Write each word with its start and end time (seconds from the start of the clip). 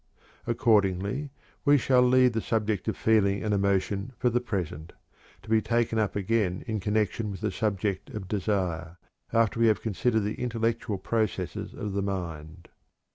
Accordingly, 0.47 1.29
we 1.63 1.77
shall 1.77 2.01
leave 2.01 2.33
the 2.33 2.41
subject 2.41 2.87
of 2.87 2.97
feeling 2.97 3.43
and 3.43 3.53
emotion 3.53 4.13
for 4.17 4.31
the 4.31 4.41
present, 4.41 4.93
to 5.43 5.47
be 5.51 5.61
taken 5.61 5.99
up 5.99 6.15
again 6.15 6.63
in 6.65 6.79
connection 6.79 7.29
with 7.29 7.41
the 7.41 7.51
subject 7.51 8.09
of 8.09 8.27
desire, 8.27 8.97
after 9.31 9.59
we 9.59 9.67
have 9.67 9.83
considered 9.83 10.21
the 10.21 10.41
intellectual 10.41 10.97
processes 10.97 11.75
of 11.75 11.93
the 11.93 12.01
mind. 12.01 12.67